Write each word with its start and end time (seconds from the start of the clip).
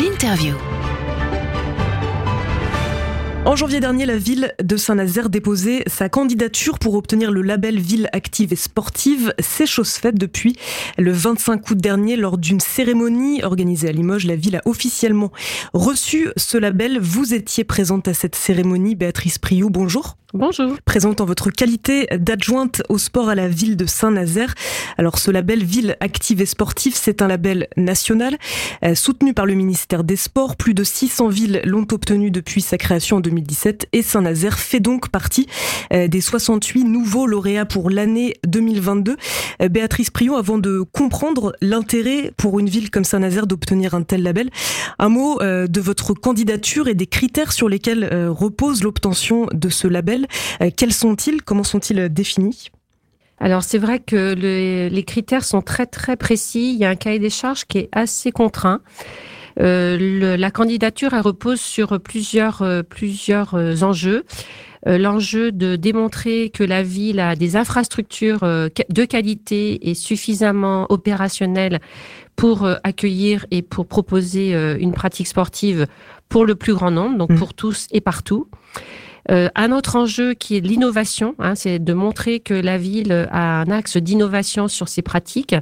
L'interview. 0.00 0.54
En 3.44 3.56
janvier 3.56 3.78
dernier, 3.78 4.06
la 4.06 4.16
ville 4.16 4.54
de 4.62 4.78
Saint-Nazaire 4.78 5.28
déposait 5.28 5.82
sa 5.86 6.08
candidature 6.08 6.78
pour 6.78 6.94
obtenir 6.94 7.30
le 7.30 7.42
label 7.42 7.78
Ville 7.78 8.08
active 8.14 8.54
et 8.54 8.56
sportive. 8.56 9.34
C'est 9.38 9.66
chose 9.66 9.90
faite 9.90 10.14
depuis 10.14 10.56
le 10.96 11.12
25 11.12 11.68
août 11.68 11.76
dernier 11.76 12.16
lors 12.16 12.38
d'une 12.38 12.60
cérémonie 12.60 13.42
organisée 13.42 13.90
à 13.90 13.92
Limoges. 13.92 14.24
La 14.24 14.36
ville 14.36 14.56
a 14.56 14.62
officiellement 14.64 15.30
reçu 15.74 16.30
ce 16.38 16.56
label. 16.56 16.98
Vous 16.98 17.34
étiez 17.34 17.64
présente 17.64 18.08
à 18.08 18.14
cette 18.14 18.34
cérémonie, 18.34 18.94
Béatrice 18.94 19.36
Priou. 19.36 19.68
Bonjour. 19.68 20.16
Bonjour. 20.34 20.78
Présente 20.86 21.20
en 21.20 21.26
votre 21.26 21.50
qualité 21.50 22.06
d'adjointe 22.18 22.82
au 22.88 22.96
sport 22.96 23.28
à 23.28 23.34
la 23.34 23.48
ville 23.48 23.76
de 23.76 23.84
Saint-Nazaire. 23.84 24.54
Alors 24.96 25.18
ce 25.18 25.30
label 25.30 25.62
Ville 25.62 25.94
active 26.00 26.40
et 26.40 26.46
sportive, 26.46 26.94
c'est 26.96 27.20
un 27.20 27.28
label 27.28 27.68
national 27.76 28.38
euh, 28.82 28.94
soutenu 28.94 29.34
par 29.34 29.44
le 29.44 29.52
ministère 29.52 30.04
des 30.04 30.16
Sports. 30.16 30.56
Plus 30.56 30.72
de 30.72 30.84
600 30.84 31.28
villes 31.28 31.60
l'ont 31.64 31.86
obtenu 31.92 32.30
depuis 32.30 32.62
sa 32.62 32.78
création 32.78 33.18
en 33.18 33.20
2017 33.20 33.88
et 33.92 34.00
Saint-Nazaire 34.00 34.58
fait 34.58 34.80
donc 34.80 35.10
partie 35.10 35.48
euh, 35.92 36.08
des 36.08 36.22
68 36.22 36.84
nouveaux 36.84 37.26
lauréats 37.26 37.66
pour 37.66 37.90
l'année 37.90 38.36
2022. 38.46 39.16
Euh, 39.60 39.68
Béatrice 39.68 40.08
Prion, 40.08 40.36
avant 40.36 40.56
de 40.56 40.80
comprendre 40.80 41.54
l'intérêt 41.60 42.32
pour 42.38 42.58
une 42.58 42.70
ville 42.70 42.90
comme 42.90 43.04
Saint-Nazaire 43.04 43.46
d'obtenir 43.46 43.92
un 43.92 44.02
tel 44.02 44.22
label, 44.22 44.48
un 44.98 45.10
mot 45.10 45.40
de 45.42 45.80
votre 45.80 46.14
candidature 46.14 46.88
et 46.88 46.94
des 46.94 47.06
critères 47.06 47.52
sur 47.52 47.68
lesquels 47.68 48.08
repose 48.28 48.82
l'obtention 48.82 49.46
de 49.52 49.68
ce 49.68 49.88
label. 49.88 50.21
Euh, 50.60 50.70
quels 50.76 50.92
sont-ils 50.92 51.42
Comment 51.42 51.64
sont-ils 51.64 52.08
définis? 52.08 52.70
Alors 53.38 53.64
c'est 53.64 53.78
vrai 53.78 53.98
que 53.98 54.34
les 54.34 55.02
critères 55.04 55.44
sont 55.44 55.62
très 55.62 55.86
très 55.86 56.16
précis. 56.16 56.74
Il 56.74 56.78
y 56.78 56.84
a 56.84 56.90
un 56.90 56.94
cahier 56.94 57.18
des 57.18 57.30
charges 57.30 57.64
qui 57.64 57.78
est 57.78 57.88
assez 57.90 58.30
contraint. 58.30 58.80
Euh, 59.60 60.36
la 60.36 60.50
candidature 60.50 61.12
elle 61.12 61.20
repose 61.20 61.60
sur 61.60 62.00
plusieurs 62.00 62.62
euh, 62.62 62.82
plusieurs 62.82 63.54
enjeux. 63.82 64.24
L'enjeu 64.84 65.52
de 65.52 65.76
démontrer 65.76 66.50
que 66.50 66.64
la 66.64 66.82
ville 66.82 67.20
a 67.20 67.36
des 67.36 67.54
infrastructures 67.54 68.40
de 68.40 69.04
qualité 69.04 69.88
et 69.88 69.94
suffisamment 69.94 70.88
opérationnelles 70.90 71.80
pour 72.34 72.66
accueillir 72.82 73.46
et 73.52 73.62
pour 73.62 73.86
proposer 73.86 74.50
une 74.80 74.90
pratique 74.90 75.28
sportive 75.28 75.86
pour 76.28 76.46
le 76.46 76.56
plus 76.56 76.74
grand 76.74 76.90
nombre, 76.90 77.18
donc 77.18 77.30
mmh. 77.30 77.36
pour 77.36 77.54
tous 77.54 77.86
et 77.92 78.00
partout. 78.00 78.48
Euh, 79.30 79.48
un 79.54 79.70
autre 79.72 79.96
enjeu 79.96 80.34
qui 80.34 80.56
est 80.56 80.60
l'innovation, 80.60 81.34
hein, 81.38 81.54
c'est 81.54 81.78
de 81.78 81.92
montrer 81.92 82.40
que 82.40 82.54
la 82.54 82.78
ville 82.78 83.28
a 83.30 83.60
un 83.60 83.70
axe 83.70 83.96
d'innovation 83.96 84.68
sur 84.68 84.88
ses 84.88 85.02
pratiques, 85.02 85.54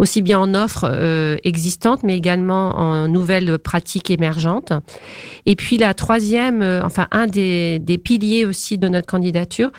aussi 0.00 0.22
bien 0.22 0.40
en 0.40 0.54
offres 0.54 0.88
euh, 0.90 1.36
existantes, 1.44 2.02
mais 2.04 2.16
également 2.16 2.74
en 2.78 3.06
nouvelles 3.06 3.58
pratiques 3.58 4.10
émergentes. 4.10 4.72
Et 5.44 5.56
puis 5.56 5.76
la 5.76 5.92
troisième, 5.92 6.62
euh, 6.62 6.82
enfin 6.82 7.06
un 7.10 7.26
des, 7.26 7.78
des, 7.78 7.98
piliers 7.98 8.46
aussi 8.46 8.78
de 8.78 8.88
notre 8.88 9.06
candidature, 9.06 9.70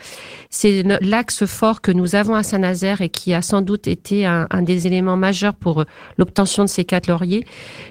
c'est 0.48 0.84
l'axe 1.00 1.44
fort 1.44 1.80
que 1.80 1.90
nous 1.90 2.14
avons 2.14 2.36
à 2.36 2.44
Saint-Nazaire 2.44 3.00
et 3.00 3.08
qui 3.08 3.34
a 3.34 3.42
sans 3.42 3.62
doute 3.62 3.88
été 3.88 4.24
un, 4.24 4.46
un 4.50 4.62
des 4.62 4.86
éléments 4.86 5.16
majeurs 5.16 5.54
pour 5.54 5.84
l'obtention 6.18 6.62
de 6.62 6.68
ces 6.68 6.84
quatre 6.84 7.08
lauriers, 7.08 7.44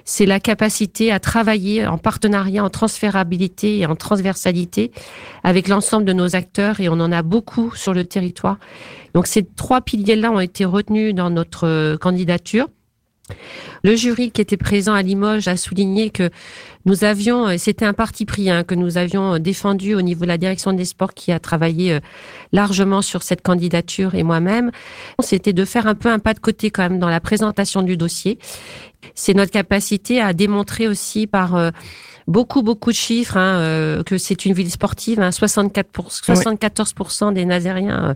c'est 0.06 0.24
la 0.24 0.40
capacité 0.40 1.12
à 1.12 1.20
travailler 1.20 1.86
en 1.86 1.98
partenariat, 1.98 2.64
en 2.64 2.70
transférabilité 2.70 3.80
et 3.80 3.86
en 3.86 3.94
transversalité 3.94 4.90
avec 5.44 5.68
l'ensemble 5.68 6.06
de 6.06 6.14
nos 6.14 6.34
acteurs 6.34 6.80
et 6.80 6.88
on 6.88 6.98
en 6.98 7.12
a 7.12 7.20
beaucoup 7.20 7.74
sur 7.74 7.92
le 7.92 8.04
territoire. 8.04 8.56
Donc 9.14 9.26
ces 9.26 9.44
trois 9.44 9.80
piliers-là 9.82 10.30
ont 10.30 10.40
été 10.40 10.64
retenus 10.64 11.14
dans 11.14 11.30
notre 11.30 11.66
euh, 11.66 11.96
candidature. 12.22 12.68
Le 13.82 13.96
jury 13.96 14.30
qui 14.30 14.40
était 14.40 14.56
présent 14.56 14.94
à 14.94 15.02
Limoges 15.02 15.48
a 15.48 15.56
souligné 15.56 16.10
que 16.10 16.30
nous 16.84 17.04
avions, 17.04 17.48
euh, 17.48 17.56
c'était 17.58 17.84
un 17.84 17.92
parti 17.92 18.24
pris 18.24 18.50
hein, 18.50 18.64
que 18.64 18.74
nous 18.74 18.98
avions 18.98 19.34
euh, 19.34 19.38
défendu 19.38 19.94
au 19.94 20.02
niveau 20.02 20.22
de 20.22 20.28
la 20.28 20.38
direction 20.38 20.72
des 20.72 20.84
sports 20.84 21.14
qui 21.14 21.32
a 21.32 21.38
travaillé 21.38 21.98
largement 22.52 23.02
sur 23.02 23.22
cette 23.22 23.42
candidature 23.42 24.14
et 24.14 24.22
moi-même. 24.22 24.70
C'était 25.20 25.52
de 25.52 25.64
faire 25.64 25.86
un 25.86 25.94
peu 25.94 26.10
un 26.10 26.18
pas 26.18 26.34
de 26.34 26.40
côté 26.40 26.70
quand 26.70 26.82
même 26.82 26.98
dans 26.98 27.08
la 27.08 27.20
présentation 27.20 27.82
du 27.82 27.96
dossier. 27.96 28.38
C'est 29.14 29.34
notre 29.34 29.50
capacité 29.50 30.20
à 30.20 30.32
démontrer 30.32 30.88
aussi 30.88 31.26
par 31.26 31.72
beaucoup, 32.26 32.62
beaucoup 32.62 32.90
de 32.90 32.96
chiffres, 32.96 33.36
hein, 33.36 33.58
euh, 33.60 34.02
que 34.02 34.18
c'est 34.18 34.44
une 34.44 34.52
ville 34.52 34.70
sportive. 34.70 35.20
Hein, 35.20 35.30
64 35.30 35.88
pour, 35.88 36.08
74% 36.08 37.32
des 37.32 37.44
Nazériens 37.44 38.10
euh, 38.10 38.14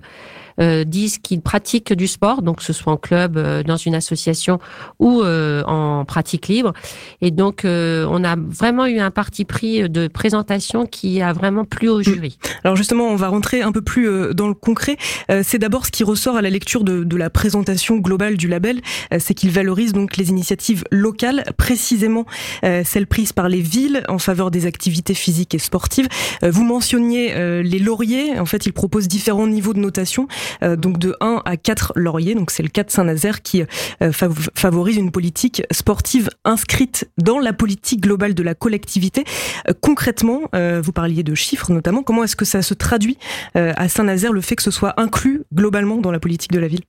euh, 0.58 0.84
disent 0.84 1.18
qu'ils 1.18 1.42
pratiquent 1.42 1.92
du 1.92 2.06
sport, 2.06 2.40
donc 2.40 2.58
que 2.58 2.64
ce 2.64 2.72
soit 2.72 2.92
en 2.92 2.96
club, 2.96 3.36
euh, 3.36 3.62
dans 3.62 3.76
une 3.76 3.94
association 3.94 4.58
ou 4.98 5.20
euh, 5.20 5.55
en 5.66 6.04
pratique 6.04 6.48
libre. 6.48 6.72
Et 7.20 7.30
donc, 7.30 7.62
on 7.64 8.24
a 8.24 8.36
vraiment 8.36 8.86
eu 8.86 8.98
un 8.98 9.10
parti 9.10 9.44
pris 9.44 9.88
de 9.88 10.08
présentation 10.08 10.86
qui 10.86 11.20
a 11.20 11.32
vraiment 11.32 11.64
plu 11.64 11.88
au 11.88 12.02
jury. 12.02 12.38
Mm. 12.42 12.48
Alors 12.64 12.76
justement, 12.76 13.08
on 13.08 13.16
va 13.16 13.28
rentrer 13.28 13.62
un 13.62 13.72
peu 13.72 13.82
plus 13.82 14.34
dans 14.34 14.48
le 14.48 14.54
concret. 14.54 14.96
C'est 15.42 15.58
d'abord 15.58 15.86
ce 15.86 15.90
qui 15.90 16.04
ressort 16.04 16.36
à 16.36 16.42
la 16.42 16.50
lecture 16.50 16.84
de, 16.84 17.04
de 17.04 17.16
la 17.16 17.30
présentation 17.30 17.96
globale 17.96 18.36
du 18.36 18.48
label, 18.48 18.80
c'est 19.18 19.34
qu'il 19.34 19.50
valorise 19.50 19.92
donc 19.92 20.16
les 20.16 20.30
initiatives 20.30 20.84
locales, 20.90 21.44
précisément 21.56 22.26
celles 22.62 23.06
prises 23.06 23.32
par 23.32 23.48
les 23.48 23.60
villes 23.60 24.02
en 24.08 24.18
faveur 24.18 24.50
des 24.50 24.66
activités 24.66 25.14
physiques 25.14 25.54
et 25.54 25.58
sportives. 25.58 26.08
Vous 26.42 26.64
mentionniez 26.64 27.62
les 27.62 27.78
lauriers. 27.78 28.38
En 28.38 28.46
fait, 28.46 28.66
il 28.66 28.72
propose 28.72 29.08
différents 29.08 29.46
niveaux 29.46 29.74
de 29.74 29.80
notation. 29.80 30.26
Euh, 30.62 30.76
donc 30.76 30.98
de 30.98 31.14
1 31.20 31.42
à 31.44 31.56
4 31.56 31.92
lauriers. 31.96 32.34
Donc 32.34 32.50
c'est 32.50 32.62
le 32.62 32.68
cas 32.68 32.84
de 32.84 32.90
Saint-Nazaire 32.90 33.42
qui 33.42 33.62
euh, 34.02 34.12
favorise 34.12 34.96
une 34.96 35.10
politique 35.10 35.45
sportive 35.70 36.28
inscrite 36.44 37.08
dans 37.18 37.38
la 37.38 37.52
politique 37.52 38.00
globale 38.00 38.34
de 38.34 38.42
la 38.42 38.54
collectivité. 38.54 39.24
Euh, 39.68 39.72
concrètement, 39.80 40.42
vous 40.82 40.92
parliez 40.92 41.22
de 41.22 41.34
chiffres 41.34 41.72
notamment. 41.72 42.02
Comment 42.02 42.24
est-ce 42.24 42.36
que 42.36 42.44
ça 42.44 42.62
se 42.62 42.74
traduit 42.74 43.18
à 43.54 43.88
Saint-Nazaire 43.88 44.32
le 44.32 44.40
fait 44.40 44.56
que 44.56 44.62
ce 44.62 44.70
soit 44.70 44.98
inclus 45.00 45.42
globalement 45.54 45.96
dans 45.98 46.10
la 46.10 46.18
politique 46.18 46.52
de 46.52 46.58
la 46.58 46.68
ville? 46.68 46.80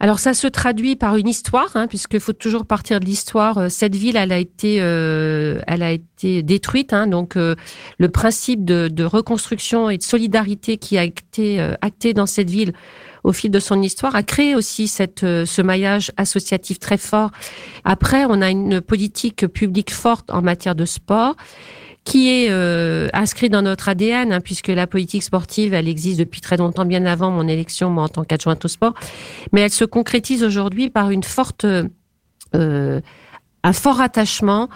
Alors 0.00 0.18
ça 0.18 0.34
se 0.34 0.46
traduit 0.46 0.96
par 0.96 1.16
une 1.16 1.28
histoire, 1.28 1.70
hein, 1.74 1.86
puisqu'il 1.86 2.20
faut 2.20 2.32
toujours 2.32 2.66
partir 2.66 3.00
de 3.00 3.04
l'histoire. 3.04 3.70
Cette 3.70 3.94
ville, 3.94 4.16
elle 4.16 4.32
a 4.32 4.38
été, 4.38 4.76
elle 4.76 5.82
a 5.82 5.92
été 5.92 6.42
détruite. 6.42 6.92
Hein, 6.92 7.06
donc 7.06 7.34
le 7.36 8.08
principe 8.08 8.64
de, 8.64 9.04
reconstruction 9.04 9.90
et 9.90 9.98
de 9.98 10.02
solidarité 10.02 10.76
qui 10.76 10.98
a 10.98 11.04
été 11.04 11.60
acté 11.80 12.14
dans 12.14 12.26
cette 12.26 12.50
ville 12.50 12.72
au 13.26 13.32
fil 13.32 13.50
de 13.50 13.58
son 13.58 13.82
histoire, 13.82 14.14
a 14.14 14.22
créé 14.22 14.54
aussi 14.54 14.86
cette, 14.86 15.24
euh, 15.24 15.44
ce 15.44 15.60
maillage 15.60 16.12
associatif 16.16 16.78
très 16.78 16.96
fort. 16.96 17.32
Après, 17.84 18.24
on 18.24 18.40
a 18.40 18.50
une 18.50 18.80
politique 18.80 19.48
publique 19.48 19.92
forte 19.92 20.30
en 20.30 20.42
matière 20.42 20.76
de 20.76 20.84
sport 20.84 21.34
qui 22.04 22.30
est 22.30 22.50
euh, 22.50 23.08
inscrit 23.12 23.50
dans 23.50 23.62
notre 23.62 23.88
ADN, 23.88 24.32
hein, 24.32 24.40
puisque 24.40 24.68
la 24.68 24.86
politique 24.86 25.24
sportive, 25.24 25.74
elle 25.74 25.88
existe 25.88 26.20
depuis 26.20 26.40
très 26.40 26.56
longtemps, 26.56 26.84
bien 26.84 27.04
avant 27.04 27.32
mon 27.32 27.48
élection, 27.48 27.90
moi 27.90 28.04
en 28.04 28.08
tant 28.08 28.22
qu'adjointe 28.22 28.64
au 28.64 28.68
sport, 28.68 28.94
mais 29.50 29.62
elle 29.62 29.72
se 29.72 29.84
concrétise 29.84 30.44
aujourd'hui 30.44 30.88
par 30.88 31.10
une 31.10 31.24
forte, 31.24 31.66
euh, 32.54 33.00
un 33.64 33.72
fort 33.72 34.00
attachement 34.00 34.68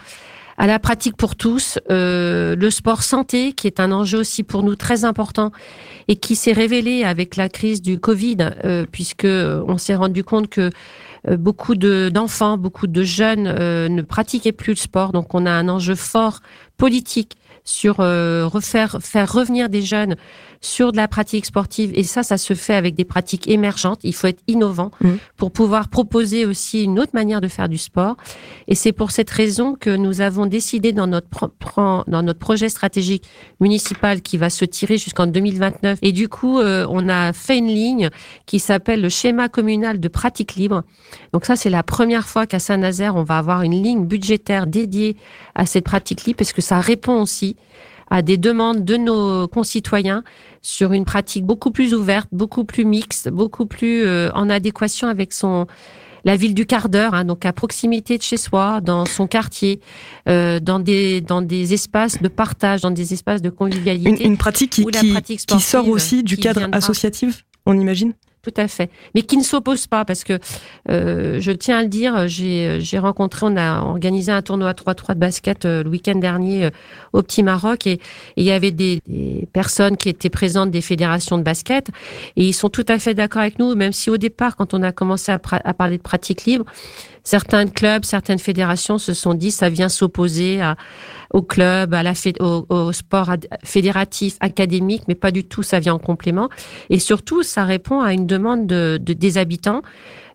à 0.60 0.66
la 0.66 0.78
pratique 0.78 1.16
pour 1.16 1.36
tous, 1.36 1.78
euh, 1.90 2.54
le 2.54 2.70
sport 2.70 3.02
santé, 3.02 3.54
qui 3.54 3.66
est 3.66 3.80
un 3.80 3.92
enjeu 3.92 4.18
aussi 4.18 4.42
pour 4.42 4.62
nous 4.62 4.76
très 4.76 5.06
important 5.06 5.52
et 6.06 6.16
qui 6.16 6.36
s'est 6.36 6.52
révélé 6.52 7.02
avec 7.02 7.36
la 7.36 7.48
crise 7.48 7.80
du 7.80 7.98
Covid, 7.98 8.36
euh, 8.66 8.84
puisque 8.92 9.24
on 9.24 9.78
s'est 9.78 9.94
rendu 9.94 10.22
compte 10.22 10.50
que 10.50 10.70
euh, 11.28 11.38
beaucoup 11.38 11.76
d'enfants, 11.76 12.58
beaucoup 12.58 12.86
de 12.86 13.02
jeunes 13.02 13.46
euh, 13.46 13.88
ne 13.88 14.02
pratiquaient 14.02 14.52
plus 14.52 14.72
le 14.72 14.76
sport. 14.76 15.12
Donc 15.12 15.34
on 15.34 15.46
a 15.46 15.50
un 15.50 15.66
enjeu 15.70 15.94
fort 15.94 16.40
politique 16.76 17.36
sur 17.70 17.96
refaire 17.96 18.98
faire 19.00 19.32
revenir 19.32 19.68
des 19.68 19.82
jeunes 19.82 20.16
sur 20.60 20.92
de 20.92 20.96
la 20.96 21.08
pratique 21.08 21.46
sportive. 21.46 21.90
Et 21.94 22.04
ça, 22.04 22.22
ça 22.22 22.36
se 22.36 22.54
fait 22.54 22.74
avec 22.74 22.94
des 22.94 23.04
pratiques 23.04 23.48
émergentes. 23.48 24.00
Il 24.02 24.14
faut 24.14 24.26
être 24.26 24.42
innovant 24.46 24.90
mmh. 25.00 25.10
pour 25.36 25.52
pouvoir 25.52 25.88
proposer 25.88 26.44
aussi 26.44 26.84
une 26.84 26.98
autre 26.98 27.12
manière 27.14 27.40
de 27.40 27.48
faire 27.48 27.68
du 27.68 27.78
sport. 27.78 28.16
Et 28.68 28.74
c'est 28.74 28.92
pour 28.92 29.10
cette 29.10 29.30
raison 29.30 29.74
que 29.74 29.90
nous 29.90 30.20
avons 30.20 30.46
décidé 30.46 30.92
dans 30.92 31.06
notre, 31.06 31.50
dans 32.06 32.22
notre 32.22 32.38
projet 32.38 32.68
stratégique 32.68 33.24
municipal 33.58 34.20
qui 34.20 34.36
va 34.36 34.50
se 34.50 34.66
tirer 34.66 34.98
jusqu'en 34.98 35.26
2029. 35.26 35.98
Et 36.02 36.12
du 36.12 36.28
coup, 36.28 36.58
euh, 36.58 36.86
on 36.90 37.08
a 37.08 37.32
fait 37.32 37.56
une 37.56 37.68
ligne 37.68 38.10
qui 38.44 38.60
s'appelle 38.60 39.00
le 39.00 39.08
schéma 39.08 39.48
communal 39.48 39.98
de 39.98 40.08
pratique 40.08 40.56
libre. 40.56 40.82
Donc 41.32 41.46
ça, 41.46 41.56
c'est 41.56 41.70
la 41.70 41.82
première 41.82 42.28
fois 42.28 42.46
qu'à 42.46 42.58
Saint-Nazaire, 42.58 43.16
on 43.16 43.22
va 43.22 43.38
avoir 43.38 43.62
une 43.62 43.82
ligne 43.82 44.04
budgétaire 44.04 44.66
dédiée 44.66 45.16
à 45.54 45.64
cette 45.64 45.84
pratique 45.84 46.24
libre 46.24 46.36
parce 46.38 46.52
que 46.52 46.60
ça 46.62 46.80
répond 46.80 47.22
aussi 47.22 47.56
à 48.10 48.22
des 48.22 48.36
demandes 48.36 48.84
de 48.84 48.96
nos 48.96 49.48
concitoyens 49.48 50.24
sur 50.62 50.92
une 50.92 51.04
pratique 51.04 51.44
beaucoup 51.44 51.70
plus 51.70 51.94
ouverte, 51.94 52.28
beaucoup 52.32 52.64
plus 52.64 52.84
mixte, 52.84 53.30
beaucoup 53.30 53.66
plus 53.66 54.04
euh, 54.04 54.30
en 54.34 54.50
adéquation 54.50 55.08
avec 55.08 55.32
son 55.32 55.66
la 56.24 56.36
ville 56.36 56.52
du 56.52 56.66
quart 56.66 56.90
d'heure, 56.90 57.14
hein, 57.14 57.24
donc 57.24 57.46
à 57.46 57.52
proximité 57.54 58.18
de 58.18 58.22
chez 58.22 58.36
soi, 58.36 58.82
dans 58.82 59.06
son 59.06 59.26
quartier, 59.26 59.80
euh, 60.28 60.60
dans 60.60 60.78
des 60.78 61.22
dans 61.22 61.40
des 61.40 61.72
espaces 61.72 62.20
de 62.20 62.28
partage, 62.28 62.82
dans 62.82 62.90
des 62.90 63.14
espaces 63.14 63.40
de 63.40 63.48
convivialité. 63.48 64.24
Une, 64.24 64.36
pratique 64.36 64.70
qui, 64.70 64.84
qui, 64.84 65.36
qui, 65.36 65.60
sort 65.60 65.88
aussi 65.88 66.22
du 66.22 66.36
cadre 66.36 66.68
associatif, 66.72 67.46
on 67.64 67.78
imagine? 67.78 68.12
Tout 68.42 68.54
à 68.56 68.68
fait. 68.68 68.90
Mais 69.14 69.22
qui 69.22 69.36
ne 69.36 69.42
s'opposent 69.42 69.86
pas 69.86 70.06
parce 70.06 70.24
que 70.24 70.38
euh, 70.88 71.40
je 71.40 71.52
tiens 71.52 71.78
à 71.78 71.82
le 71.82 71.88
dire, 71.88 72.26
j'ai 72.26 72.98
rencontré, 72.98 73.44
on 73.44 73.56
a 73.56 73.82
organisé 73.82 74.32
un 74.32 74.40
tournoi 74.40 74.72
3-3 74.72 75.14
de 75.14 75.18
basket 75.18 75.64
euh, 75.66 75.82
le 75.82 75.90
week-end 75.90 76.14
dernier 76.14 76.66
euh, 76.66 76.70
au 77.12 77.22
Petit 77.22 77.42
Maroc 77.42 77.86
et, 77.86 78.00
il 78.36 78.44
y 78.44 78.50
avait 78.50 78.70
des, 78.70 79.02
personnes 79.52 79.96
qui 79.96 80.08
étaient 80.08 80.30
présentes 80.30 80.70
des 80.70 80.80
fédérations 80.80 81.36
de 81.36 81.42
basket 81.42 81.88
et 82.36 82.46
ils 82.46 82.54
sont 82.54 82.70
tout 82.70 82.86
à 82.88 82.98
fait 82.98 83.12
d'accord 83.12 83.42
avec 83.42 83.58
nous, 83.58 83.74
même 83.74 83.92
si 83.92 84.08
au 84.08 84.16
départ, 84.16 84.56
quand 84.56 84.72
on 84.72 84.82
a 84.82 84.92
commencé 84.92 85.32
à, 85.32 85.40
à 85.52 85.74
parler 85.74 85.98
de 85.98 86.02
pratique 86.02 86.44
libre, 86.46 86.64
certains 87.24 87.66
clubs, 87.66 88.04
certaines 88.04 88.38
fédérations 88.38 88.98
se 88.98 89.12
sont 89.12 89.34
dit 89.34 89.50
ça 89.50 89.68
vient 89.68 89.88
s'opposer 89.88 90.60
au 91.32 91.42
club, 91.42 91.94
à 91.94 92.02
la 92.02 92.12
au, 92.40 92.66
au, 92.68 92.92
sport 92.92 93.30
fédératif, 93.64 94.36
académique, 94.40 95.02
mais 95.08 95.14
pas 95.14 95.30
du 95.30 95.44
tout, 95.44 95.62
ça 95.62 95.78
vient 95.78 95.94
en 95.94 95.98
complément. 95.98 96.48
Et 96.88 96.98
surtout, 96.98 97.42
ça 97.42 97.64
répond 97.64 98.00
à 98.00 98.12
une 98.12 98.26
demande 98.30 98.66
de, 98.66 98.98
des 98.98 99.38
habitants 99.38 99.82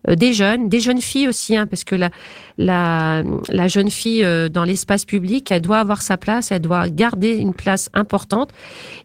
euh, 0.08 0.14
des 0.14 0.32
jeunes, 0.32 0.68
des 0.68 0.80
jeunes 0.80 1.00
filles 1.00 1.28
aussi, 1.28 1.56
hein, 1.56 1.66
parce 1.66 1.84
que 1.84 1.94
la, 1.94 2.10
la, 2.58 3.22
la 3.48 3.68
jeune 3.68 3.90
fille 3.90 4.24
euh, 4.24 4.48
dans 4.48 4.64
l'espace 4.64 5.04
public, 5.04 5.50
elle 5.50 5.62
doit 5.62 5.78
avoir 5.78 6.02
sa 6.02 6.16
place, 6.16 6.52
elle 6.52 6.60
doit 6.60 6.88
garder 6.88 7.36
une 7.36 7.54
place 7.54 7.90
importante. 7.94 8.50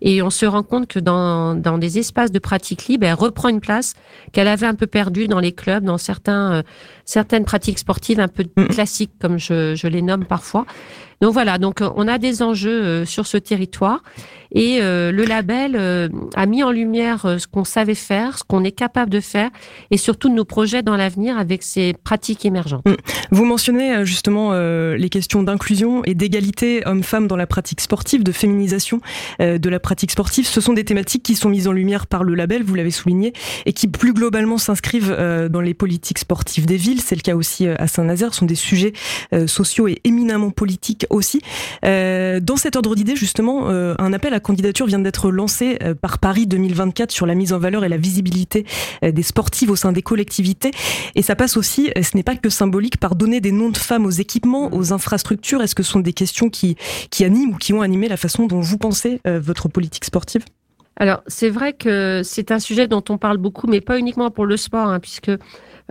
Et 0.01 0.21
on 0.21 0.29
se 0.29 0.45
rend 0.45 0.63
compte 0.63 0.87
que 0.87 0.99
dans, 0.99 1.55
dans 1.55 1.77
des 1.77 1.97
espaces 1.97 2.31
de 2.31 2.39
pratique 2.39 2.87
libre, 2.87 3.07
elle 3.07 3.13
reprend 3.13 3.49
une 3.49 3.61
place 3.61 3.93
qu'elle 4.31 4.47
avait 4.47 4.67
un 4.67 4.75
peu 4.75 4.87
perdue 4.87 5.27
dans 5.27 5.39
les 5.39 5.53
clubs, 5.53 5.83
dans 5.83 5.97
certains, 5.97 6.53
euh, 6.53 6.63
certaines 7.05 7.45
pratiques 7.45 7.79
sportives 7.79 8.19
un 8.19 8.27
peu 8.27 8.45
mm. 8.55 8.67
classiques, 8.67 9.13
comme 9.19 9.39
je, 9.39 9.75
je 9.75 9.87
les 9.87 10.01
nomme 10.01 10.25
parfois. 10.25 10.65
Donc 11.21 11.33
voilà, 11.33 11.59
donc 11.59 11.81
on 11.95 12.07
a 12.07 12.17
des 12.17 12.41
enjeux 12.41 13.05
sur 13.05 13.27
ce 13.27 13.37
territoire 13.37 14.01
et 14.53 14.79
le 14.81 15.23
label 15.25 16.11
a 16.35 16.45
mis 16.45 16.63
en 16.63 16.71
lumière 16.71 17.37
ce 17.39 17.47
qu'on 17.47 17.63
savait 17.63 17.95
faire, 17.95 18.37
ce 18.37 18.43
qu'on 18.43 18.63
est 18.63 18.71
capable 18.71 19.09
de 19.09 19.19
faire 19.19 19.49
et 19.91 19.97
surtout 19.97 20.29
nos 20.29 20.45
projets 20.45 20.83
dans 20.83 20.95
l'avenir 20.95 21.37
avec 21.37 21.63
ces 21.63 21.93
pratiques 22.03 22.45
émergentes. 22.45 22.85
Mm. 22.85 22.95
Vous 23.31 23.45
mentionnez 23.45 23.95
euh, 23.95 24.05
justement 24.05 24.49
euh, 24.51 24.97
les 24.97 25.09
questions 25.09 25.43
d'inclusion 25.43 26.03
et 26.05 26.13
d'égalité 26.15 26.81
homme-femme 26.85 27.27
dans 27.27 27.35
la 27.35 27.47
pratique 27.47 27.81
sportive, 27.81 28.23
de 28.23 28.31
féminisation 28.31 28.99
euh, 29.41 29.57
de 29.57 29.69
la 29.69 29.79
pratique 29.79 30.11
sportive. 30.11 30.45
Ce 30.45 30.61
sont 30.61 30.73
des 30.73 30.83
thématiques 30.83 31.23
qui 31.23 31.35
sont 31.35 31.49
mises 31.49 31.67
en 31.67 31.71
lumière 31.71 32.07
par 32.07 32.23
le 32.23 32.35
label, 32.35 32.63
vous 32.63 32.75
l'avez 32.75 32.91
souligné, 32.91 33.33
et 33.65 33.73
qui 33.73 33.87
plus 33.87 34.13
globalement 34.13 34.57
s'inscrivent 34.57 35.15
dans 35.49 35.61
les 35.61 35.73
politiques 35.73 36.19
sportives 36.19 36.65
des 36.65 36.77
villes. 36.77 37.01
C'est 37.01 37.15
le 37.15 37.21
cas 37.21 37.35
aussi 37.35 37.67
à 37.67 37.87
Saint-Nazaire. 37.87 38.33
Ce 38.33 38.39
sont 38.39 38.45
des 38.45 38.55
sujets 38.55 38.93
sociaux 39.47 39.87
et 39.87 40.01
éminemment 40.03 40.51
politiques 40.51 41.05
aussi. 41.09 41.41
Dans 41.83 42.57
cet 42.57 42.75
ordre 42.75 42.95
d'idée, 42.95 43.15
justement, 43.15 43.69
un 43.69 44.13
appel 44.13 44.33
à 44.33 44.39
candidature 44.41 44.85
vient 44.85 44.99
d'être 44.99 45.31
lancé 45.31 45.79
par 46.01 46.19
Paris 46.19 46.47
2024 46.47 47.11
sur 47.11 47.25
la 47.25 47.35
mise 47.35 47.53
en 47.53 47.59
valeur 47.59 47.83
et 47.83 47.89
la 47.89 47.97
visibilité 47.97 48.65
des 49.01 49.23
sportives 49.23 49.71
au 49.71 49.75
sein 49.75 49.91
des 49.91 50.01
collectivités. 50.01 50.71
Et 51.15 51.21
ça 51.21 51.35
passe 51.35 51.57
aussi, 51.57 51.89
ce 51.95 52.15
n'est 52.17 52.23
pas 52.23 52.35
que 52.35 52.49
symbolique, 52.49 52.97
par 52.97 53.15
donner 53.15 53.39
des 53.39 53.51
noms 53.51 53.69
de 53.69 53.77
femmes 53.77 54.05
aux 54.05 54.11
équipements, 54.11 54.73
aux 54.73 54.93
infrastructures. 54.93 55.61
Est-ce 55.61 55.75
que 55.75 55.83
ce 55.83 55.91
sont 55.91 55.99
des 55.99 56.13
questions 56.13 56.49
qui, 56.49 56.75
animent 57.21 57.53
ou 57.53 57.57
qui 57.57 57.73
ont 57.73 57.81
animé 57.81 58.07
la 58.07 58.17
façon 58.17 58.47
dont 58.47 58.61
vous 58.61 58.77
pensez 58.77 59.21
euh, 59.27 59.39
votre 59.39 59.69
politique 59.69 60.05
sportive? 60.05 60.43
Alors, 60.97 61.21
c'est 61.27 61.49
vrai 61.49 61.73
que 61.73 62.21
c'est 62.23 62.51
un 62.51 62.59
sujet 62.59 62.87
dont 62.87 63.03
on 63.09 63.17
parle 63.17 63.37
beaucoup, 63.37 63.67
mais 63.67 63.81
pas 63.81 63.97
uniquement 63.97 64.29
pour 64.29 64.45
le 64.45 64.57
sport, 64.57 64.87
hein, 64.87 64.99
puisque 64.99 65.29
euh, 65.29 65.37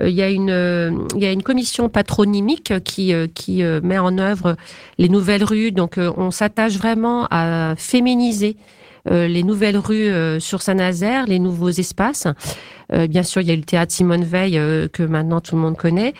il 0.04 0.14
y 0.14 0.22
a 0.22 0.30
une 0.30 1.06
il 1.14 1.22
y 1.22 1.26
a 1.26 1.32
une 1.32 1.42
commission 1.42 1.88
patronymique 1.88 2.72
qui 2.84 3.12
euh, 3.12 3.26
qui 3.34 3.62
met 3.82 3.98
en 3.98 4.18
œuvre 4.18 4.56
les 4.98 5.08
nouvelles 5.08 5.44
rues. 5.44 5.72
Donc, 5.72 5.98
on 5.98 6.30
s'attache 6.30 6.76
vraiment 6.76 7.26
à 7.30 7.74
féminiser 7.76 8.56
euh, 9.08 9.26
les 9.26 9.42
nouvelles 9.42 9.78
rues 9.78 10.10
euh, 10.10 10.40
sur 10.40 10.62
Saint-Nazaire, 10.62 11.26
les 11.26 11.38
nouveaux 11.38 11.70
espaces. 11.70 12.26
Euh, 12.92 13.06
bien 13.06 13.22
sûr, 13.22 13.40
il 13.40 13.48
y 13.48 13.52
a 13.52 13.56
le 13.56 13.62
théâtre 13.62 13.92
Simone 13.92 14.24
Veil 14.24 14.60
que 14.92 15.02
maintenant 15.02 15.40
tout 15.40 15.54
le 15.54 15.62
monde 15.62 15.76
connaît. 15.76 16.14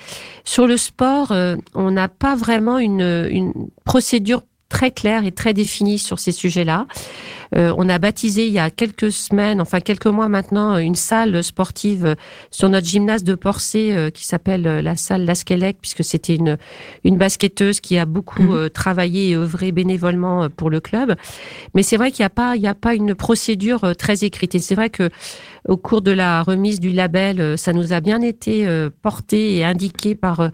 Sur 0.45 0.67
le 0.67 0.77
sport, 0.77 1.33
on 1.75 1.91
n'a 1.91 2.09
pas 2.09 2.35
vraiment 2.37 2.79
une, 2.79 3.29
une 3.31 3.53
procédure 3.85 4.43
très 4.69 4.93
claire 4.93 5.25
et 5.25 5.33
très 5.33 5.53
définie 5.53 5.99
sur 5.99 6.19
ces 6.19 6.33
sujets-là. 6.33 6.87
Euh, 7.57 7.75
on 7.77 7.89
a 7.89 7.99
baptisé 7.99 8.47
il 8.47 8.53
y 8.53 8.59
a 8.59 8.71
quelques 8.71 9.11
semaines, 9.11 9.61
enfin 9.61 9.81
quelques 9.81 10.07
mois 10.07 10.29
maintenant, 10.29 10.79
une 10.79 10.95
salle 10.95 11.43
sportive 11.43 12.15
sur 12.51 12.69
notre 12.69 12.87
gymnase 12.87 13.25
de 13.25 13.35
Porcé 13.35 13.93
euh, 13.93 14.11
qui 14.11 14.25
s'appelle 14.25 14.67
euh, 14.67 14.83
la 14.83 14.97
salle 14.97 15.25
Lasquelec, 15.25 15.79
puisque 15.81 16.05
c'était 16.05 16.37
une, 16.37 16.59
une 17.05 17.17
basketteuse 17.17 17.81
qui 17.81 17.99
a 17.99 18.05
beaucoup 18.05 18.43
mhm. 18.43 18.71
travaillé 18.71 19.31
et 19.31 19.37
œuvré 19.37 19.73
bénévolement 19.73 20.49
pour 20.49 20.71
le 20.71 20.81
club. 20.81 21.15
Mais 21.75 21.83
c'est 21.83 21.97
vrai 21.97 22.11
qu'il 22.11 22.23
n'y 22.23 22.27
a 22.27 22.31
pas, 22.31 22.57
il 22.57 22.63
n'y 22.63 22.69
a 22.69 22.75
pas 22.75 22.95
une 22.95 23.15
procédure 23.15 23.97
très 23.97 24.25
écrite. 24.25 24.55
Et 24.55 24.59
c'est 24.59 24.75
vrai 24.75 24.91
que 24.91 25.11
au 25.69 25.77
cours 25.77 26.01
de 26.01 26.11
la 26.11 26.43
remise 26.43 26.81
du 26.81 26.91
label, 26.91 27.59
ça 27.59 27.75
nous 27.75 27.93
a 27.93 28.01
bien 28.01 28.23
été 28.23 28.67
porté 29.03 29.57
et 29.57 29.65
indiqué 29.65 30.15
par 30.15 30.51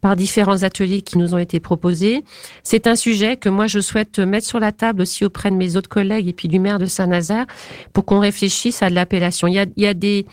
par 0.00 0.16
différents 0.16 0.62
ateliers 0.62 1.02
qui 1.02 1.18
nous 1.18 1.34
ont 1.34 1.38
été 1.38 1.60
proposés. 1.60 2.22
C'est 2.62 2.86
un 2.86 2.96
sujet 2.96 3.36
que 3.36 3.48
moi 3.48 3.66
je 3.66 3.80
souhaite 3.80 4.18
mettre 4.18 4.46
sur 4.46 4.60
la 4.60 4.72
table 4.72 5.02
aussi 5.02 5.24
auprès 5.24 5.50
de 5.50 5.56
mes 5.56 5.76
autres 5.76 5.88
collègues 5.88 6.28
puis 6.36 6.48
du 6.48 6.58
maire 6.60 6.78
de 6.78 6.86
Saint-Nazaire 6.86 7.46
pour 7.92 8.04
qu'on 8.04 8.20
réfléchisse 8.20 8.82
à 8.82 8.90
l'appellation. 8.90 9.48
Il 9.48 9.54
y 9.54 9.58
a, 9.58 9.66
il 9.76 9.82
y 9.82 9.86
a 9.86 9.94
des 9.94 10.26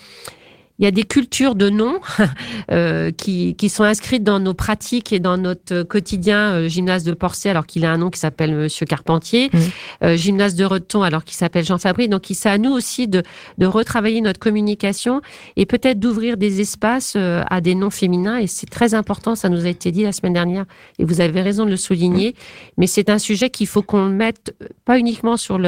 il 0.84 0.86
y 0.86 0.90
a 0.90 0.92
des 0.92 1.06
cultures 1.06 1.56
de 1.56 1.70
noms 1.70 2.02
euh, 2.72 3.12
qui, 3.12 3.56
qui, 3.56 3.70
sont 3.70 3.86
inscrites 3.86 4.24
dans 4.24 4.40
nos 4.40 4.54
pratiques 4.54 5.14
et 5.14 5.22
dans 5.22 5.38
notre 5.38 5.84
quotidien. 5.84 6.34
Euh, 6.54 6.68
gymnase 6.68 7.04
de 7.04 7.14
Porcé, 7.14 7.50
alors 7.50 7.66
qu'il 7.66 7.86
a 7.86 7.92
un 7.92 7.98
nom 7.98 8.10
qui 8.10 8.20
s'appelle 8.20 8.54
Monsieur 8.54 8.86
Carpentier. 8.86 9.50
Mmh. 9.52 9.58
Euh, 10.04 10.18
gymnase 10.18 10.56
de 10.56 10.66
Reton, 10.66 11.02
alors 11.02 11.24
qu'il 11.24 11.36
s'appelle 11.36 11.64
Jean 11.64 11.78
Fabry. 11.78 12.10
Donc, 12.10 12.26
c'est 12.34 12.50
à 12.50 12.58
nous 12.58 12.72
aussi 12.72 13.08
de, 13.08 13.24
de 13.58 13.66
retravailler 13.66 14.22
notre 14.22 14.40
communication 14.40 15.22
et 15.56 15.66
peut-être 15.66 16.00
d'ouvrir 16.00 16.36
des 16.36 16.60
espaces 16.62 17.14
euh, 17.16 17.44
à 17.50 17.62
des 17.62 17.76
noms 17.76 17.90
féminins. 17.90 18.38
Et 18.38 18.48
c'est 18.48 18.70
très 18.70 18.94
important, 18.94 19.36
ça 19.36 19.50
nous 19.50 19.66
a 19.66 19.70
été 19.70 19.92
dit 19.92 20.04
la 20.04 20.12
semaine 20.12 20.34
dernière, 20.34 20.66
et 21.00 21.06
vous 21.06 21.22
avez 21.22 21.42
raison 21.42 21.66
de 21.66 21.70
le 21.70 21.78
souligner. 21.78 22.30
Mmh. 22.30 22.72
Mais 22.78 22.88
c'est 22.88 23.10
un 23.10 23.20
sujet 23.20 23.50
qu'il 23.50 23.68
faut 23.68 23.84
qu'on 23.84 24.10
mette 24.10 24.54
pas 24.84 25.00
uniquement 25.00 25.38
sur 25.38 25.60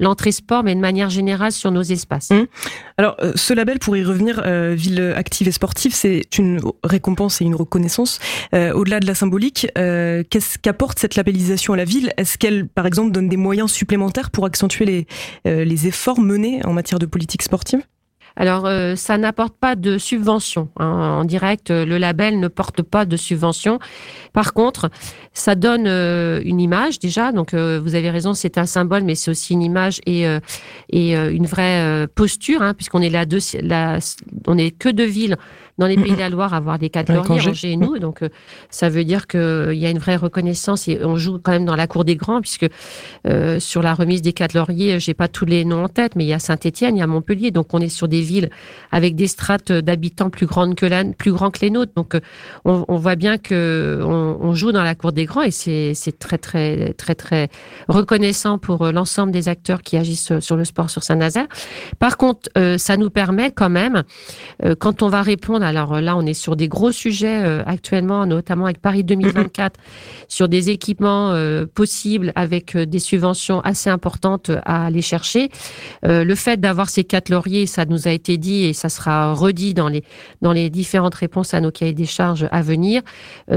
l'entrée 0.00 0.32
sport, 0.32 0.62
mais 0.62 0.74
de 0.74 0.80
manière 0.80 1.08
générale 1.08 1.52
sur 1.52 1.70
nos 1.70 1.82
espaces. 1.82 2.30
Mmh. 2.30 2.46
Alors, 2.96 3.16
ce 3.34 3.54
label, 3.54 3.78
pour 3.78 3.96
y 3.96 4.04
revenir, 4.04 4.42
euh, 4.58 4.74
ville 4.74 5.14
active 5.16 5.48
et 5.48 5.52
sportive, 5.52 5.94
c'est 5.94 6.22
une 6.38 6.60
récompense 6.82 7.40
et 7.40 7.44
une 7.44 7.54
reconnaissance. 7.54 8.18
Euh, 8.54 8.72
au-delà 8.72 9.00
de 9.00 9.06
la 9.06 9.14
symbolique, 9.14 9.66
euh, 9.78 10.22
qu'est-ce 10.28 10.58
qu'apporte 10.58 10.98
cette 10.98 11.16
labellisation 11.16 11.74
à 11.74 11.76
la 11.76 11.84
ville? 11.84 12.12
Est-ce 12.16 12.38
qu'elle, 12.38 12.66
par 12.66 12.86
exemple, 12.86 13.12
donne 13.12 13.28
des 13.28 13.36
moyens 13.36 13.70
supplémentaires 13.70 14.30
pour 14.30 14.44
accentuer 14.44 14.84
les, 14.84 15.06
les 15.44 15.86
efforts 15.86 16.20
menés 16.20 16.60
en 16.64 16.72
matière 16.72 16.98
de 16.98 17.06
politique 17.06 17.42
sportive? 17.42 17.82
Alors, 18.38 18.66
euh, 18.66 18.94
ça 18.94 19.18
n'apporte 19.18 19.54
pas 19.58 19.74
de 19.74 19.98
subvention. 19.98 20.68
Hein. 20.76 20.86
En 21.20 21.24
direct, 21.24 21.70
le 21.70 21.98
label 21.98 22.38
ne 22.38 22.46
porte 22.46 22.82
pas 22.82 23.04
de 23.04 23.16
subvention. 23.16 23.80
Par 24.32 24.52
contre, 24.52 24.90
ça 25.32 25.56
donne 25.56 25.88
euh, 25.88 26.40
une 26.44 26.60
image 26.60 27.00
déjà. 27.00 27.32
Donc, 27.32 27.52
euh, 27.52 27.80
vous 27.82 27.96
avez 27.96 28.10
raison, 28.10 28.34
c'est 28.34 28.56
un 28.56 28.66
symbole, 28.66 29.02
mais 29.02 29.16
c'est 29.16 29.32
aussi 29.32 29.54
une 29.54 29.62
image 29.62 30.00
et, 30.06 30.24
et 30.90 31.14
une 31.14 31.46
vraie 31.46 32.06
posture, 32.14 32.62
hein, 32.62 32.74
puisqu'on 32.74 33.02
est 33.02 33.10
là, 33.10 33.26
deux, 33.26 33.40
là, 33.60 33.98
on 34.46 34.56
est 34.56 34.70
que 34.70 34.88
deux 34.88 35.04
villes 35.04 35.36
dans 35.78 35.86
les 35.86 35.96
Pays 35.96 36.12
de 36.12 36.18
la 36.18 36.28
Loire 36.28 36.54
avoir 36.54 36.78
des 36.78 36.90
quatre 36.90 37.12
lauriers, 37.12 37.54
chez 37.54 37.76
nous. 37.76 37.98
Donc, 37.98 38.22
euh, 38.22 38.28
ça 38.68 38.88
veut 38.88 39.04
dire 39.04 39.26
qu'il 39.26 39.40
euh, 39.40 39.74
y 39.74 39.86
a 39.86 39.90
une 39.90 39.98
vraie 39.98 40.16
reconnaissance 40.16 40.88
et 40.88 40.98
on 41.04 41.16
joue 41.16 41.38
quand 41.38 41.52
même 41.52 41.64
dans 41.64 41.76
la 41.76 41.86
cour 41.86 42.04
des 42.04 42.16
grands, 42.16 42.40
puisque 42.40 42.66
euh, 43.26 43.60
sur 43.60 43.80
la 43.80 43.94
remise 43.94 44.20
des 44.20 44.32
quatre 44.32 44.54
lauriers, 44.54 44.98
j'ai 44.98 45.14
pas 45.14 45.28
tous 45.28 45.44
les 45.44 45.64
noms 45.64 45.84
en 45.84 45.88
tête, 45.88 46.16
mais 46.16 46.24
il 46.24 46.28
y 46.28 46.32
a 46.32 46.40
Saint-Étienne, 46.40 46.96
il 46.96 46.98
y 46.98 47.02
a 47.02 47.06
Montpellier. 47.06 47.52
Donc, 47.52 47.72
on 47.72 47.80
est 47.80 47.88
sur 47.88 48.08
des 48.08 48.20
villes 48.28 48.50
avec 48.92 49.16
des 49.16 49.26
strates 49.26 49.72
d'habitants 49.72 50.30
plus 50.30 50.46
grandes 50.46 50.74
que 50.74 50.86
la, 50.86 51.04
plus 51.04 51.32
grands 51.32 51.50
que 51.50 51.60
les 51.60 51.70
nôtres. 51.70 51.92
Donc, 51.96 52.16
on, 52.64 52.84
on 52.88 52.96
voit 52.96 53.16
bien 53.16 53.38
que 53.38 54.00
on, 54.02 54.38
on, 54.40 54.54
joue 54.54 54.72
dans 54.72 54.82
la 54.82 54.94
cour 54.94 55.12
des 55.12 55.24
grands 55.24 55.42
et 55.42 55.50
c'est 55.50 56.18
très, 56.18 56.38
très, 56.38 56.92
très, 56.94 57.14
très 57.14 57.48
reconnaissant 57.88 58.58
pour 58.58 58.86
l'ensemble 58.92 59.32
des 59.32 59.48
acteurs 59.48 59.82
qui 59.82 59.96
agissent 59.96 60.38
sur 60.40 60.56
le 60.56 60.64
sport 60.64 60.90
sur 60.90 61.02
Saint-Nazaire. 61.02 61.46
Par 61.98 62.16
contre, 62.16 62.48
ça 62.76 62.96
nous 62.96 63.10
permet 63.10 63.50
quand 63.50 63.70
même, 63.70 64.02
quand 64.78 65.02
on 65.02 65.08
va 65.08 65.22
répondre 65.22 65.64
alors 65.64 65.94
euh, 65.94 66.00
là, 66.00 66.16
on 66.16 66.26
est 66.26 66.34
sur 66.34 66.56
des 66.56 66.68
gros 66.68 66.92
sujets 66.92 67.42
euh, 67.44 67.62
actuellement, 67.66 68.26
notamment 68.26 68.64
avec 68.64 68.80
Paris 68.80 69.04
2024, 69.04 69.78
sur 70.28 70.48
des 70.48 70.70
équipements 70.70 71.32
euh, 71.32 71.66
possibles 71.66 72.32
avec 72.34 72.76
des 72.76 72.98
subventions 72.98 73.60
assez 73.60 73.90
importantes 73.90 74.50
à 74.64 74.86
aller 74.86 75.02
chercher. 75.02 75.50
le 76.02 76.34
fait 76.34 76.60
d'avoir 76.60 76.88
ces 76.88 77.04
quatre 77.04 77.28
lauriers, 77.28 77.66
ça 77.66 77.84
nous 77.84 78.08
a 78.08 78.10
dit 78.18 78.64
et 78.64 78.72
ça 78.72 78.88
sera 78.88 79.32
redit 79.32 79.74
dans 79.74 79.88
les 79.88 80.70
différentes 80.70 81.14
réponses 81.14 81.54
à 81.54 81.60
nos 81.60 81.70
cahiers 81.70 81.92
des 81.92 82.06
charges 82.06 82.48
à 82.50 82.62
venir. 82.62 83.02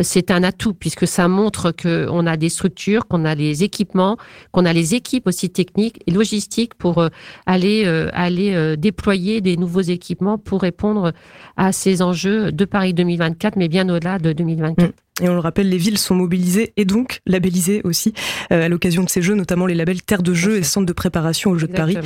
c'est 0.02 0.32
un 0.32 0.44
atout 0.44 0.74
puisque 0.74 1.08
ça 1.08 1.28
montre 1.28 1.72
que 1.72 2.08
on 2.10 2.26
a 2.26 2.38
des 2.38 2.50
structures, 2.50 3.08
qu'on 3.08 3.26
a 3.26 3.36
les 3.36 3.64
équipements, 3.64 4.18
qu'on 4.52 4.66
a 4.66 4.74
les 4.74 4.96
équipes 4.96 5.28
aussi 5.28 5.50
techniques 5.50 6.02
et 6.08 6.12
logistiques 6.12 6.76
pour 6.76 7.04
aller 7.46 7.86
aller 8.14 8.78
déployer 8.78 9.42
des 9.42 9.58
nouveaux 9.58 9.82
équipements 9.82 10.38
pour 10.38 10.62
répondre 10.62 11.12
à 11.58 11.72
ces 11.72 12.02
enjeux 12.02 12.52
de 12.52 12.66
Paris 12.66 12.94
2024, 12.94 13.56
mais 13.58 13.68
bien 13.68 13.88
au-delà 13.90 14.20
de 14.20 14.34
2024. 14.34 14.94
Et 15.22 15.28
on 15.30 15.34
le 15.34 15.40
rappelle, 15.40 15.70
les 15.70 15.78
villes 15.78 15.98
sont 15.98 16.16
mobilisées 16.16 16.74
et 16.78 16.86
donc 16.86 17.20
labellisées 17.28 17.82
aussi 17.84 18.14
à 18.50 18.70
l'occasion 18.70 19.04
de 19.04 19.10
ces 19.10 19.22
jeux, 19.22 19.36
notamment 19.36 19.66
les 19.66 19.76
labels 19.76 20.02
Terre 20.02 20.24
de 20.24 20.34
Jeux 20.34 20.58
et 20.58 20.64
Centre 20.64 20.86
de 20.86 20.94
préparation 20.94 21.52
aux 21.52 21.58
Jeux 21.58 21.68
de 21.68 21.74
Paris 21.74 21.98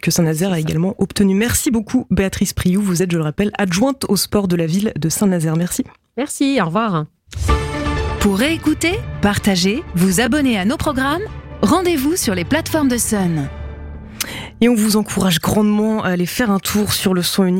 que 0.00 0.10
Saint-Nazaire 0.10 0.52
a 0.52 0.60
également 0.60 0.94
obtenu. 0.98 1.34
Merci 1.34 1.70
beaucoup 1.70 2.06
Béatrice 2.10 2.52
Priou, 2.54 2.80
vous 2.80 3.02
êtes, 3.02 3.10
je 3.10 3.18
le 3.18 3.24
rappelle, 3.24 3.50
adjointe 3.58 4.06
au 4.08 4.16
sport 4.16 4.48
de 4.48 4.56
la 4.56 4.66
ville 4.66 4.92
de 4.96 5.08
Saint-Nazaire. 5.08 5.56
Merci. 5.56 5.84
Merci, 6.16 6.58
au 6.62 6.66
revoir. 6.66 7.06
Pour 8.20 8.38
réécouter, 8.38 8.92
partager, 9.20 9.82
vous 9.96 10.20
abonner 10.20 10.56
à 10.56 10.64
nos 10.64 10.76
programmes, 10.76 11.22
rendez-vous 11.60 12.16
sur 12.16 12.34
les 12.34 12.44
plateformes 12.44 12.88
de 12.88 12.96
Sun. 12.96 13.48
Et 14.60 14.68
on 14.68 14.76
vous 14.76 14.96
encourage 14.96 15.40
grandement 15.40 16.04
à 16.04 16.10
aller 16.10 16.26
faire 16.26 16.52
un 16.52 16.60
tour 16.60 16.92
sur 16.92 17.14
le 17.14 17.22
son 17.22 17.44
unique 17.44 17.50